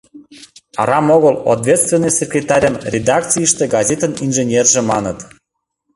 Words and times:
Арам 0.81 1.07
огыл 1.17 1.35
ответственный 1.53 2.13
секретарьым 2.19 2.75
редакцийыште 2.93 3.63
газетын 3.75 4.11
инженерже 4.25 4.81
маныт. 4.91 5.19